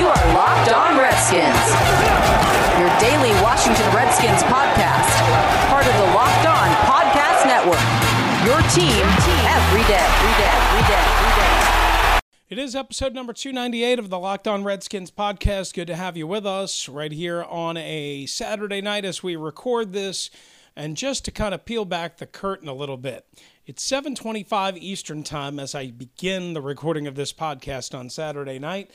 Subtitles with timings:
[0.00, 1.44] You are Locked On Redskins,
[2.80, 5.12] your daily Washington Redskins podcast,
[5.68, 7.84] part of the Locked On Podcast Network.
[8.46, 9.04] Your team
[9.44, 12.20] every day, every day, every day, every day.
[12.48, 15.74] It is episode number 298 of the Locked On Redskins podcast.
[15.74, 19.92] Good to have you with us right here on a Saturday night as we record
[19.92, 20.30] this.
[20.74, 23.26] And just to kind of peel back the curtain a little bit,
[23.66, 28.90] it's 7:25 Eastern Time as I begin the recording of this podcast on Saturday night.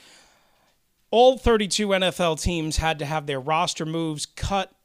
[1.18, 4.76] All 32 NFL teams had to have their roster moves cut,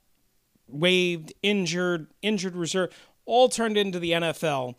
[0.69, 4.77] waived, injured, injured reserve, all turned into the NFL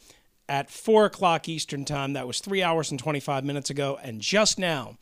[0.47, 2.13] at 4 o'clock Eastern Time.
[2.13, 3.99] That was three hours and 25 minutes ago.
[4.01, 4.97] And just now,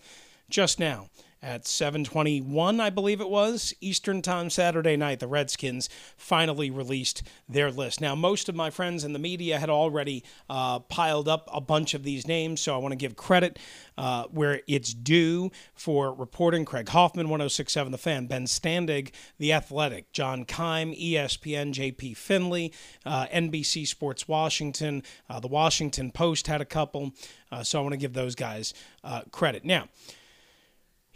[0.50, 1.09] just now,
[1.42, 7.72] at 7:21 I believe it was Eastern Time Saturday night the Redskins finally released their
[7.72, 8.02] list.
[8.02, 11.94] Now most of my friends in the media had already uh, piled up a bunch
[11.94, 13.58] of these names so I want to give credit
[13.98, 20.12] uh, where it's due for reporting Craig Hoffman 1067 The Fan Ben Standig The Athletic
[20.12, 22.72] John Keim ESPN JP Finlay
[23.06, 27.14] uh, NBC Sports Washington uh, the Washington Post had a couple
[27.52, 28.73] uh, so I want to give those guys
[29.04, 29.64] uh, credit.
[29.66, 29.88] Now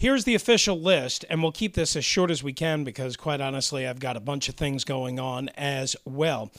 [0.03, 3.39] Here's the official list, and we'll keep this as short as we can because, quite
[3.39, 6.51] honestly, I've got a bunch of things going on as well.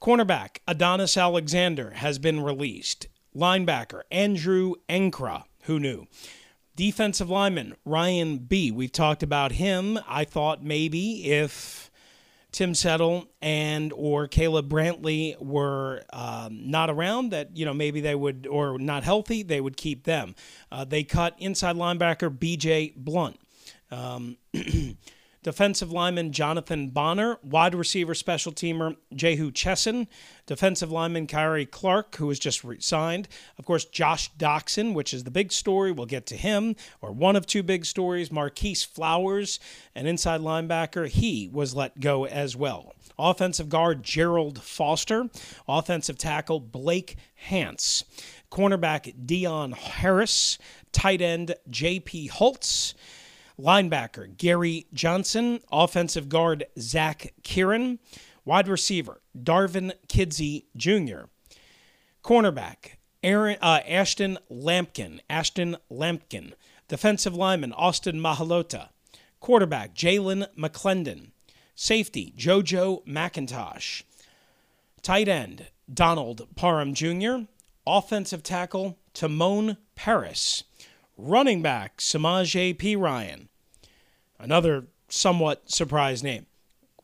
[0.00, 3.08] Cornerback Adonis Alexander has been released.
[3.34, 6.06] Linebacker Andrew Ankrah, who knew?
[6.76, 8.70] Defensive lineman Ryan Bee.
[8.70, 9.98] We've talked about him.
[10.06, 11.87] I thought maybe if
[12.50, 18.14] Tim Settle and or Caleb Brantley were um, not around, that you know maybe they
[18.14, 20.34] would or not healthy, they would keep them.
[20.72, 22.94] Uh, they cut inside linebacker B.J.
[22.96, 23.38] Blunt.
[23.90, 24.38] Um,
[25.48, 30.06] defensive lineman Jonathan Bonner, wide receiver special teamer Jehu Chesson,
[30.44, 33.28] defensive lineman Kyrie Clark, who was just signed.
[33.58, 35.90] Of course, Josh Doctson, which is the big story.
[35.90, 38.30] We'll get to him, or one of two big stories.
[38.30, 39.58] Marquis Flowers,
[39.94, 42.94] an inside linebacker, he was let go as well.
[43.18, 45.30] Offensive guard Jerald Foster,
[45.66, 48.04] offensive tackle Blake Hance,
[48.52, 50.58] cornerback Dion Harris,
[50.92, 52.26] tight end J.P.
[52.26, 52.92] Holtz
[53.58, 57.98] linebacker Gary Johnson, offensive guard Zac Kerin,
[58.44, 61.26] wide receiver Darvin Kidsy Jr.,
[62.22, 66.52] cornerback Aaron uh, Ashton Lampkin, Ashton Lampkin,
[66.86, 68.88] defensive lineman Austin Maloata,
[69.40, 71.32] quarterback Jalen McClendon,
[71.74, 74.04] safety JoJo McIntosh,
[75.02, 77.46] tight end Donald Parham Jr.,
[77.86, 80.64] offensive tackle Timon Parris,
[81.18, 83.48] running back Samaje Perine,
[84.38, 86.46] Another somewhat surprise name.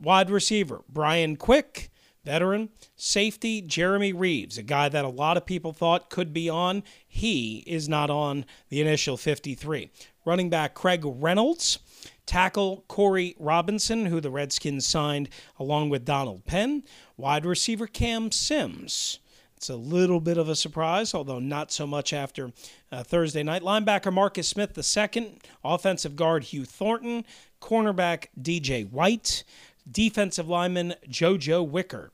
[0.00, 1.91] Wide receiver, Brian Quick,
[2.24, 2.70] veteran.
[2.94, 6.84] Safety, Jeremy Reaves, a guy that a lot of people thought could be on.
[7.06, 9.91] He is not on the initial 53.
[10.24, 11.80] Running back, Craig Reynolds.
[12.24, 16.84] Tackle, Corey Robinson, who the Redskins signed along with Donald Penn.
[17.16, 19.19] Wide receiver, Cam Sims.
[19.64, 22.52] It's a little bit of a surprise, although not so much after
[22.92, 23.62] uh, Thursday night.
[23.62, 27.25] Linebacker Marcus Smith II, offensive guard Hugh Thornton,
[27.62, 29.42] cornerback DJ White,
[29.91, 32.12] defensive lineman JoJo Wicker,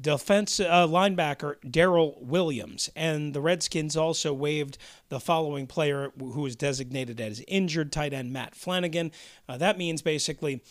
[0.00, 4.76] defense uh, linebacker Daryl Williams, and the Redskins also waived
[5.08, 9.12] the following player who was designated as injured tight end Matt Flanagan.
[9.48, 10.64] Uh, that means basically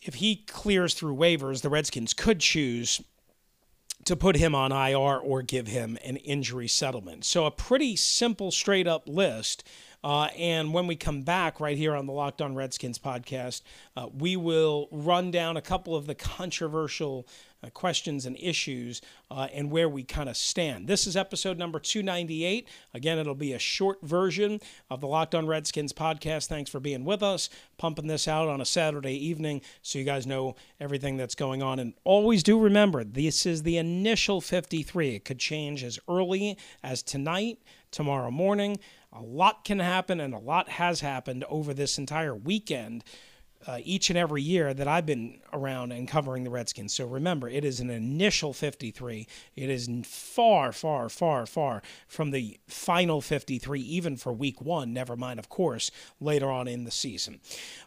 [0.00, 3.02] if he clears through waivers, the Redskins could choose
[4.06, 7.24] to put him on IR or give him an injury settlement.
[7.24, 9.62] So, a pretty simple, straight up list.
[10.04, 13.62] Uh, and when we come back right here on the Locked On Redskins podcast,
[13.96, 17.26] uh, we will run down a couple of the controversial
[17.62, 19.00] uh, questions and issues
[19.30, 20.86] uh, and where we kind of stand.
[20.86, 22.68] This is episode number 298.
[22.94, 24.60] Again, it'll be a short version
[24.90, 26.46] of the Locked On Redskins podcast.
[26.46, 27.48] Thanks for being with us,
[27.78, 31.78] pumping this out on a Saturday evening so you guys know everything that's going on.
[31.78, 35.16] And always do remember, this is the initial 53.
[35.16, 37.58] It could change as early as tonight,
[37.90, 38.78] tomorrow morning.
[39.18, 43.02] A lot can happen, and a lot has happened over this entire weekend
[43.66, 46.94] uh, each and every year that I've been around and covering the Redskins.
[46.94, 49.26] So remember, it is an initial 53.
[49.56, 55.16] It is far, far, far, far from the final 53, even for week one, never
[55.16, 57.40] mind, of course, later on in the season.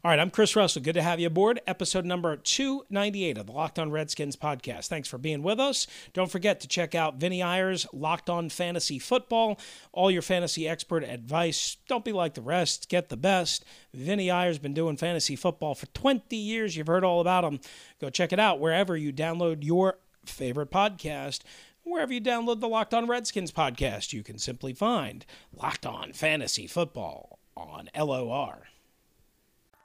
[0.03, 0.81] All right, I'm Chris Russell.
[0.81, 1.61] Good to have you aboard.
[1.67, 4.87] Episode number 298 of the Locked On Redskins podcast.
[4.87, 5.87] Thanks for being with us.
[6.13, 9.59] Don't forget to check out Vinny Iyers, Locked On Fantasy Football,
[9.91, 11.77] all your fantasy expert advice.
[11.87, 13.63] Don't be like the rest, get the best.
[13.93, 16.75] Vinny Iyers been doing fantasy football for 20 years.
[16.75, 17.59] You've heard all about him.
[17.99, 21.41] Go check it out wherever you download your favorite podcast.
[21.83, 26.67] Wherever you download the Locked On Redskins podcast, you can simply find Locked On Fantasy
[26.67, 28.67] Football on LOR.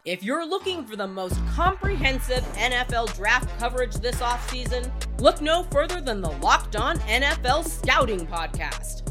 [0.04, 6.02] If you're looking for the most comprehensive NFL draft coverage this offseason, look no further
[6.02, 9.10] than the Locked On NFL Scouting Podcast.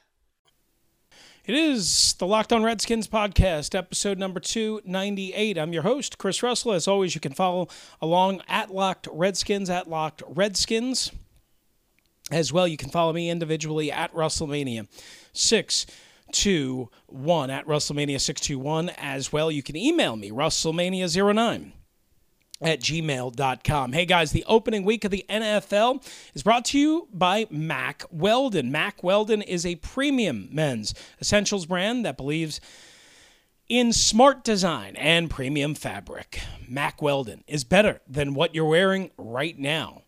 [1.43, 5.57] It is the Locked On Redskins podcast, episode number 298.
[5.57, 6.73] I'm your host, Chris Russell.
[6.73, 7.67] As always, you can follow
[7.99, 11.11] along at Locked Redskins, at Locked Redskins.
[12.29, 14.87] As well, you can follow me individually at Russellmania
[15.33, 18.89] 621 at Russellmania 621.
[18.89, 21.71] As well, you can email me, Russellmania09
[22.61, 23.93] at gmail.com.
[23.93, 28.71] Hey guys, the opening week of the NFL is brought to you by Mack Weldon.
[28.71, 32.61] Mack Weldon is a premium men's essentials brand that believes
[33.67, 36.41] in smart design and premium fabric.
[36.67, 40.03] Mack Weldon is better than what you're wearing right now.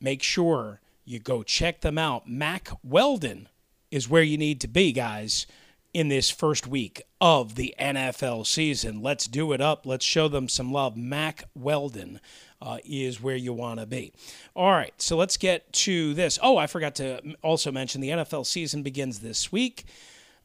[0.00, 2.28] Make sure you go check them out.
[2.28, 3.48] Mack Weldon
[3.90, 5.46] is where you need to be, guys,
[5.94, 9.00] in this first week of the NFL season.
[9.00, 9.86] Let's do it up.
[9.86, 10.96] Let's show them some love.
[10.96, 12.20] Mack Weldon
[12.60, 14.12] uh, is where you want to be.
[14.54, 16.38] All right, so let's get to this.
[16.42, 19.84] Oh, I forgot to also mention the NFL season begins this week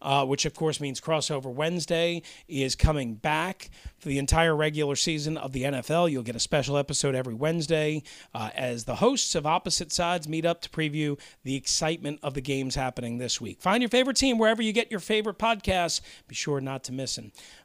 [0.01, 5.37] uh, which of course means Crossover Wednesday is coming back for the entire regular season
[5.37, 6.09] of the NFL.
[6.09, 8.01] You'll get a special episode every Wednesday
[8.33, 12.41] uh, as the hosts of opposite sides meet up to preview the excitement of the
[12.41, 13.61] games happening this week.
[13.61, 16.01] Find your favorite team wherever you get your favorite podcasts.
[16.27, 17.09] Be sure not to miss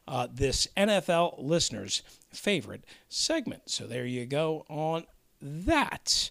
[0.07, 3.69] uh, this NFL listeners' favorite segment.
[3.69, 5.05] So there you go on
[5.41, 6.29] that.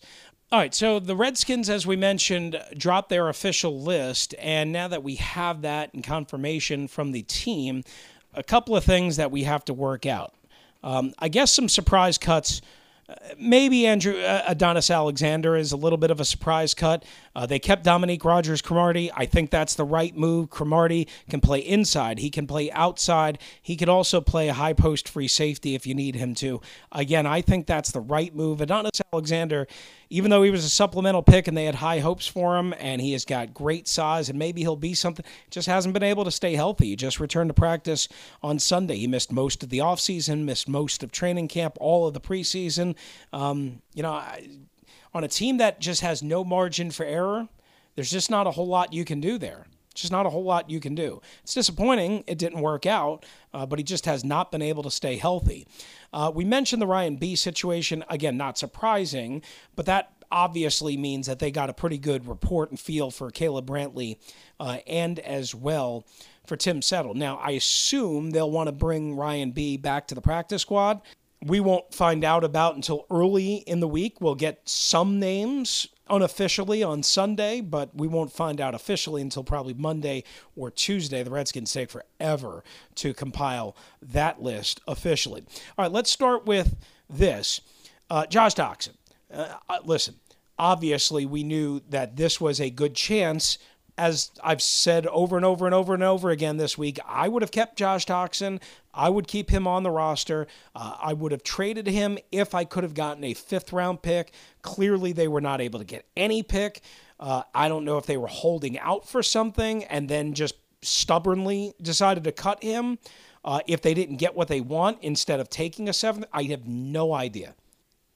[0.53, 5.03] All right, so the Redskins, as we mentioned, dropped their official list, and now that
[5.03, 7.83] we have that and confirmation from the team,
[8.35, 10.35] a couple of things that we have to work out.
[10.85, 12.61] Um, I guess some surprise cuts
[13.39, 17.05] maybe Andrew uh, Adonis Alexander is a little bit of a surprise cut.
[17.37, 19.11] Uh, they kept Dominique Rodgers Cromartie.
[19.13, 20.51] I think that's the right move.
[20.51, 22.19] Cromartie can play inside.
[22.19, 23.39] He can play outside.
[23.61, 26.61] He could also play a high post free safety if you need him to.
[26.93, 28.61] Again, I think that's the right move.
[28.61, 29.67] Adonis Alexander,
[30.11, 33.01] even though he was a supplemental pick and they had high hopes for him, and
[33.01, 36.31] he has got great size and maybe he'll be something, just hasn't been able to
[36.31, 36.87] stay healthy.
[36.87, 38.09] He just returned to practice
[38.43, 38.97] on Sunday.
[38.97, 42.95] He missed most of the offseason, missed most of training camp, all of the preseason.
[43.33, 44.23] Um, you know,
[45.13, 47.49] on a team that just has no margin for error,
[47.95, 49.67] there's just not a whole lot you can do there.
[49.95, 51.21] Just not a whole lot you can do.
[51.43, 54.91] It's disappointing it didn't work out, uh, but he just has not been able to
[54.91, 55.67] stay healthy.
[56.13, 58.05] Uh, we mentioned the Ryan Bee situation.
[58.09, 59.43] Again, not surprising,
[59.77, 63.67] but that obviously means that they got a pretty good report and feel for Caleb
[63.67, 64.19] Brantley
[64.59, 66.05] uh, and as well
[66.47, 67.15] for Tim Settle.
[67.15, 71.01] Now, I assume they'll want to bring Ryan Bee back to the practice squad
[71.45, 74.21] we won't find out about until early in the week.
[74.21, 79.75] We'll get some names unofficially on Sunday, but we won't find out officially until probably
[79.75, 80.25] Monday
[80.57, 81.23] or Tuesday.
[81.23, 82.63] The Redskins take forever
[82.97, 85.45] to compile that list officially.
[85.79, 86.77] All right, let's start with
[87.09, 87.61] this.
[88.11, 88.95] Uh, Josh Doctson.
[89.33, 90.17] Uh, uh listen,
[90.59, 93.59] obviously, we knew that this was a good chance
[93.97, 97.43] as I've said over and over and over and over again this week, I would
[97.43, 98.61] have kept Josh Doctson.
[98.93, 100.47] I would keep him on the roster.
[100.75, 104.33] Uh, I would have traded him if I could have gotten a fifth round pick.
[104.63, 106.81] Clearly, they were not able to get any pick.
[107.21, 111.75] Uh, I don't know if they were holding out for something and then just stubbornly
[111.81, 112.99] decided to cut him.
[113.45, 116.67] Uh, if they didn't get what they want instead of taking a seventh, I have
[116.67, 117.55] no idea.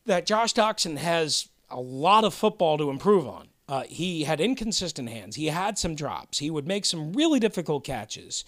[0.06, 3.49] That Josh Doctson has a lot of football to improve on.
[3.68, 5.37] Uh, he had inconsistent hands.
[5.37, 6.38] He had some drops.
[6.38, 8.44] He would make some really difficult catches,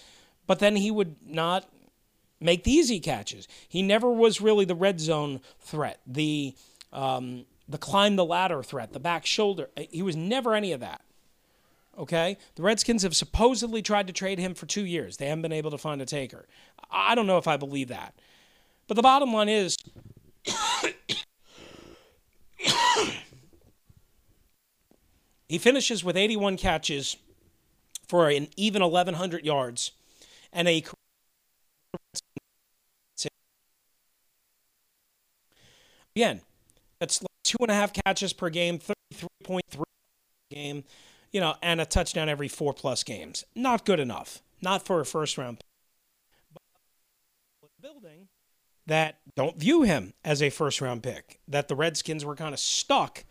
[0.47, 1.69] but then he would not
[2.41, 3.47] make the easy catches.
[3.69, 6.55] He never was really the red zone threat, the
[6.93, 9.69] um, the climb the ladder threat, the back shoulder.
[9.91, 11.03] He was never any of that.
[11.97, 12.37] Okay?
[12.57, 15.19] The Redskins have supposedly tried to trade him for two years.
[15.19, 16.47] They haven't been able to find a taker.
[16.91, 18.15] I don't know if I believe that.
[18.89, 19.77] But the bottom line is
[25.51, 27.17] he finishes with 81 catches
[28.07, 29.91] for an even 1,100 yards
[30.53, 30.85] and a
[36.15, 36.41] again
[36.99, 39.83] that's like two and a half catches per game 33.3
[40.51, 40.85] game
[41.33, 43.45] you know and a touchdown every four plus games.
[43.55, 44.43] Not good enough.
[44.63, 45.63] Not for a first round
[47.81, 48.29] building
[48.87, 52.61] that don't view him as a first round pick that the redskins were kind of
[52.61, 53.25] stuck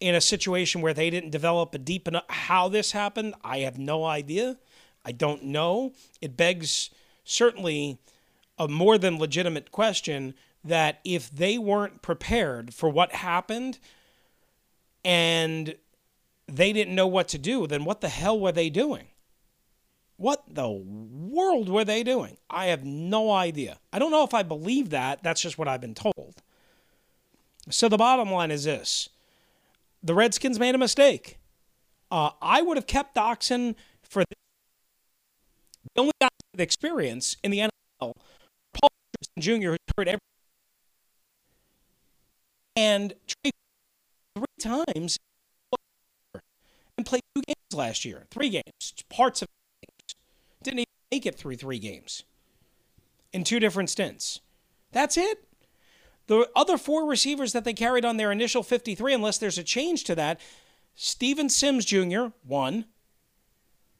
[0.00, 3.78] in a situation where they didn't develop a deep enough how this happened i have
[3.78, 4.56] no idea
[5.04, 6.90] i don't know it begs
[7.24, 7.98] certainly
[8.58, 13.78] a more than legitimate question that if they weren't prepared for what happened
[15.04, 15.74] and
[16.46, 19.06] they didn't know what to do, then what the hell were they doing?
[20.16, 22.36] What the world were they doing?
[22.50, 23.78] I have no idea.
[23.92, 25.22] I don't know if I believe that.
[25.22, 26.42] That's just what I've been told.
[27.70, 29.08] So the bottom line is this
[30.02, 31.38] the Redskins made a mistake.
[32.10, 34.36] Uh, I would have kept Doctson for the
[35.96, 38.12] only guy with experience in the NFL,
[38.72, 38.90] Paul
[39.38, 40.18] Jr., who's heard every
[42.76, 43.52] and three
[44.60, 45.18] times
[46.96, 49.48] and played two games last year, three games, parts of
[49.82, 50.14] games.
[50.62, 52.24] Didn't even make it through three games
[53.32, 54.40] in two different stints.
[54.92, 55.44] That's it.
[56.30, 60.04] The other four receivers that they carried on their initial 53, unless there's a change
[60.04, 60.38] to that,
[60.94, 62.84] Steven Sims Jr., one,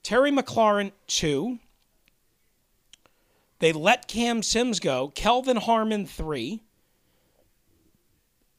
[0.05, 1.59] Terry McLaurin, two.
[3.59, 6.63] They let Cam Sims go, Kelvin Harmon, three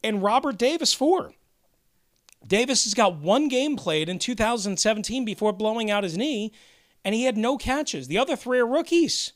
[0.03, 1.31] and Robert Davis four.
[2.45, 6.51] Davis has got one game played in 2017 before blowing out his knee,
[7.05, 8.09] and he had no catches.
[8.09, 9.31] The other three are rookies.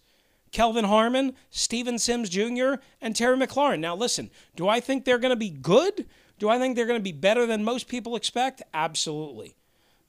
[0.52, 3.80] Kelvin Harmon, Steven Sims Jr., and Terry McLaurin.
[3.80, 6.06] Now, listen, do I think they're going to be good?
[6.40, 8.62] Do I think they're going to be better than most people expect?
[8.74, 9.56] Absolutely.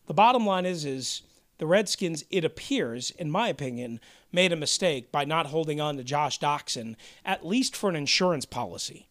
[0.07, 1.23] The bottom line is, is
[1.59, 4.01] the Redskins, it appears, in my opinion,
[4.33, 8.45] made a mistake by not holding on to Josh Doctson, at least for an insurance
[8.45, 9.09] policy.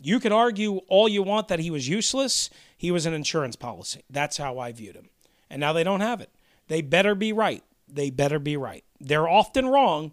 [0.00, 2.48] You can argue all you want that he was useless.
[2.76, 4.02] He was an insurance policy.
[4.08, 5.10] That's how I viewed him.
[5.50, 6.30] And now they don't have it.
[6.68, 7.62] They better be right.
[7.92, 8.84] They better be right.
[9.00, 10.12] They're often wrong.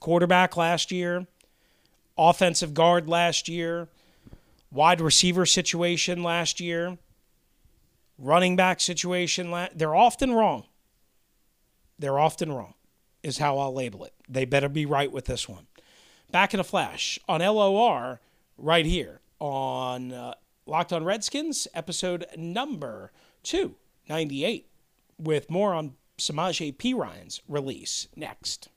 [0.00, 1.26] Quarterback last year,
[2.16, 3.88] offensive guard last year,
[4.70, 6.98] wide receiver situation last year,
[8.16, 9.52] running back situation.
[9.74, 10.66] They're often wrong.
[11.98, 12.74] They're often wrong,
[13.24, 14.14] is how I'll label it.
[14.28, 15.66] They better be right with this one.
[16.30, 18.20] Back in a flash on LOR
[18.56, 20.34] right here on uh,
[20.66, 23.10] Locked on Redskins, episode number
[23.42, 24.66] 298,
[25.18, 28.68] with more on Samaje Perine's release next.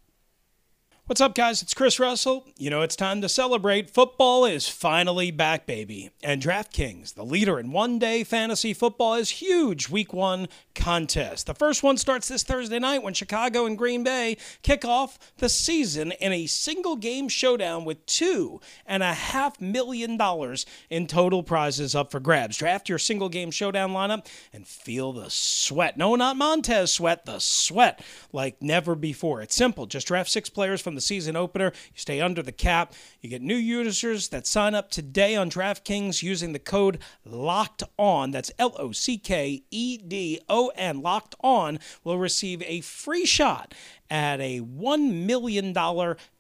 [1.12, 1.62] What's up, guys?
[1.62, 2.46] It's Chris Russell.
[2.58, 3.89] You know, it's time to celebrate.
[3.89, 6.12] Football is finally back, baby.
[6.24, 11.48] And DraftKings, the leader in one day fantasy football, is huge week one contest.
[11.48, 15.50] The first one starts this Thursday night when Chicago and Green Bay kick off the
[15.50, 21.44] season in a single game showdown with two and a half million dollars in total
[21.44, 22.56] prizes up for grabs.
[22.56, 25.98] Draft your single game showdown lineup and feel the sweat.
[25.98, 28.01] No, not Montez sweat, the sweat
[28.32, 29.41] like never before.
[29.41, 29.88] It's simple.
[29.88, 31.65] Just draft six players from the the season opener.
[31.65, 32.93] You stay under the cap.
[33.22, 38.31] You get new users that sign up today on DraftKings using the code LOCKED ON.
[38.31, 41.01] That's L O C K E D O N.
[41.01, 43.74] Locked On will receive a free shot
[44.10, 45.74] at a $1 million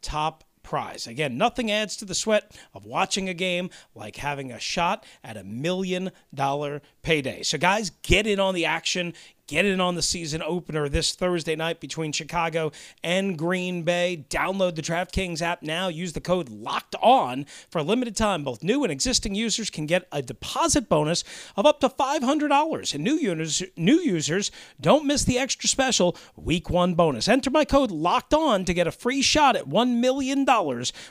[0.01, 1.07] top prize.
[1.07, 5.37] Again, nothing adds to the sweat of watching a game like having a shot at
[5.37, 7.43] a million dollar payday.
[7.43, 9.13] So, guys, get in on the action.
[9.51, 12.71] Get in on the season opener this Thursday night between Chicago
[13.03, 14.25] and Green Bay.
[14.29, 15.89] Download the DraftKings app now.
[15.89, 18.45] Use the code LOCKED ON for a limited time.
[18.45, 21.25] Both new and existing users can get a deposit bonus
[21.57, 22.95] of up to $500.
[22.95, 27.27] And new users, new users don't miss the extra special week one bonus.
[27.27, 30.45] Enter my code LOCKED ON to get a free shot at $1 million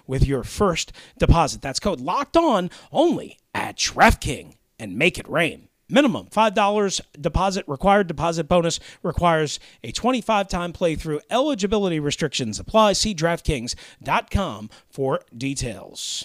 [0.07, 1.61] with your first deposit.
[1.61, 5.70] That's code LOCKED ON only at DraftKings and make it rain.
[5.91, 8.07] Minimum $5 deposit required.
[8.07, 11.21] Deposit bonus requires a 25 time playthrough.
[11.31, 12.93] Eligibility restrictions apply.
[12.95, 16.25] See DraftKings.com for details.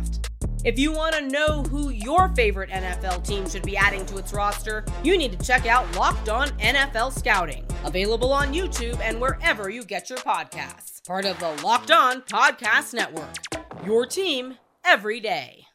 [0.63, 4.31] If you want to know who your favorite NFL team should be adding to its
[4.31, 9.71] roster, you need to check out Locked On NFL Scouting, available on YouTube and wherever
[9.71, 11.03] you get your podcasts.
[11.07, 13.37] Part of the Locked On Podcast Network.
[13.83, 15.65] Your team every day.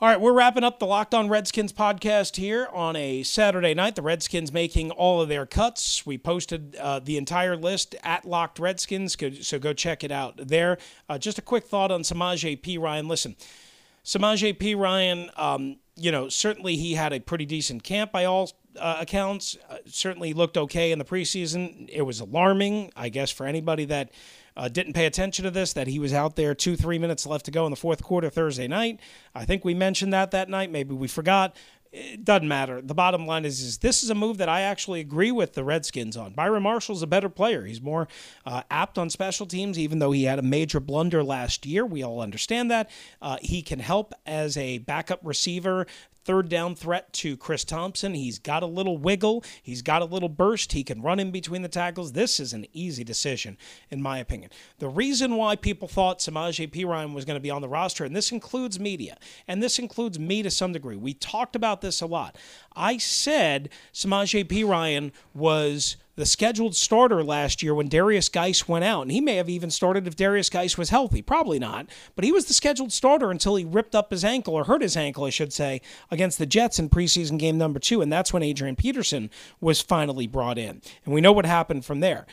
[0.00, 3.94] All right, we're wrapping up the Locked On Redskins podcast here on a Saturday night.
[3.94, 6.04] The Redskins making all of their cuts.
[6.04, 10.78] We posted uh, the entire list at Locked Redskins, so go check it out there.
[11.08, 13.08] Uh, just a quick thought on Samaje Perine.
[13.08, 13.36] Listen,
[14.08, 18.50] Samaje Perine, um, you know, certainly he had a pretty decent camp by all
[18.80, 19.58] uh, accounts.
[19.68, 21.90] Uh, certainly looked okay in the preseason.
[21.92, 24.10] It was alarming, I guess, for anybody that
[24.56, 27.44] uh, didn't pay attention to this, that he was out there two, three minutes left
[27.44, 28.98] to go in the fourth quarter Thursday night.
[29.34, 30.70] I think we mentioned that that night.
[30.70, 31.54] Maybe we forgot
[31.92, 32.80] it doesn't matter.
[32.82, 35.64] The bottom line is, is this is a move that I actually agree with the
[35.64, 36.32] Redskins on.
[36.32, 37.64] Byron Marshall's a better player.
[37.64, 38.08] He's more
[38.44, 41.86] uh, apt on special teams, even though he had a major blunder last year.
[41.86, 42.90] We all understand that.
[43.22, 45.86] Uh, he can help as a backup receiver
[46.28, 48.12] third down threat to Chris Thompson.
[48.12, 51.62] He's got a little wiggle, he's got a little burst, he can run in between
[51.62, 52.12] the tackles.
[52.12, 53.56] This is an easy decision,
[53.90, 54.50] in my opinion.
[54.78, 58.14] The reason why people thought Samaje Perine was going to be on the roster, and
[58.14, 59.16] this includes media,
[59.46, 62.36] and this includes me to some degree, we talked about this a lot.
[62.76, 69.02] I said Samaje Perine was the scheduled starter last year when Darius Guice went out.
[69.02, 71.22] And he may have even started if Darius Guice was healthy.
[71.22, 71.86] Probably not.
[72.16, 74.96] But he was the scheduled starter until he ripped up his ankle, or hurt his
[74.96, 78.02] ankle, I should say, against the Jets in preseason game number two.
[78.02, 80.82] And that's when Adrian Peterson was finally brought in.
[81.04, 82.26] And we know what happened from there.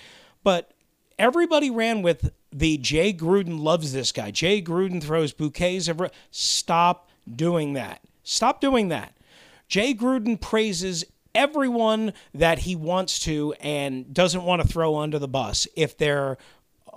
[0.43, 0.71] But
[1.19, 4.31] everybody ran with the Jay Gruden loves this guy.
[4.31, 6.01] Jay Gruden throws bouquets of.
[6.31, 8.01] Stop doing that.
[8.23, 9.15] Stop doing that.
[9.67, 15.27] Jay Gruden praises everyone that he wants to and doesn't want to throw under the
[15.27, 16.37] bus if they're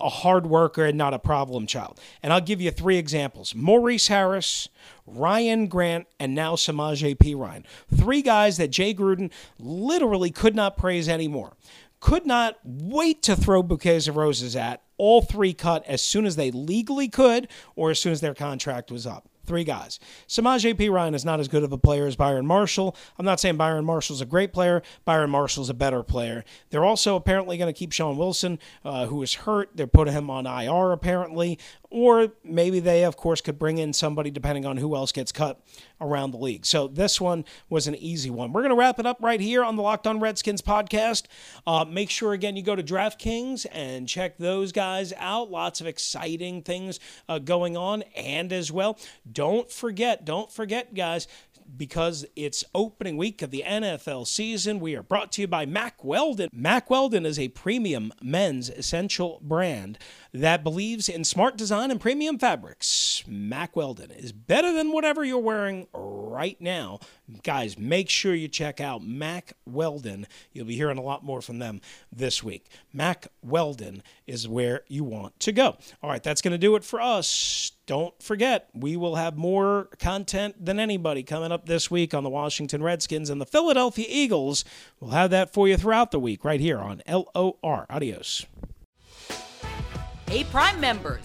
[0.01, 2.01] a hard worker and not a problem child.
[2.23, 4.69] And I'll give you three examples Maurice Harris,
[5.07, 7.65] Ryan Grant, and now Samaje Perine.
[7.95, 11.55] Three guys that Jay Gruden literally could not praise anymore.
[12.01, 14.83] Could not wait to throw bouquets of roses at.
[14.99, 18.91] All three cut as soon as they legally could or as soon as their contract
[18.91, 19.28] was up.
[19.49, 19.99] Three guys.
[20.29, 22.95] Samaje Perine is not as good of a player as Byron Marshall.
[23.19, 24.83] I'm not saying Byron Marshall's a great player.
[25.07, 26.45] Byron Marshall's a better player.
[26.69, 29.71] They're also apparently going to keep Sean Wilson, uh, who is hurt.
[29.75, 31.59] They're putting him on IR apparently.
[31.91, 35.59] Or maybe they, of course, could bring in somebody depending on who else gets cut
[36.01, 36.67] around the league.
[36.67, 38.53] So this one was an easy one.
[38.53, 41.25] We're going to wrap it up right here on the Locked On Redskins podcast.
[41.67, 45.51] Uh, make sure, again, you go to DraftKings and check those guys out.
[45.51, 48.03] Lots of exciting things uh, going on.
[48.15, 48.99] And as well,
[49.31, 51.27] don't forget, don't forget, guys,
[51.77, 54.81] because it's opening week of the NFL season.
[54.81, 56.49] We are brought to you by Mack Weldon.
[56.53, 59.99] Mack Weldon is a premium men's essential brand
[60.33, 62.87] that believes in smart design and premium fabrics.
[63.29, 67.01] Mack Weldon is better than whatever you're wearing right now.
[67.43, 70.27] Guys, make sure you check out Mack Weldon.
[70.53, 71.81] You'll be hearing a lot more from them
[72.13, 72.67] this week.
[72.93, 75.77] Mack Weldon is where you want to go.
[76.03, 77.73] All right, that's going to do it for us.
[77.87, 82.29] Don't forget, we will have more content than anybody coming up this week on the
[82.29, 84.65] Washington Redskins and the Philadelphia Eagles.
[85.01, 87.87] We'll have that for you throughout the week right here on LOR.
[87.89, 88.45] Adios.
[90.29, 91.25] Hey, Prime members,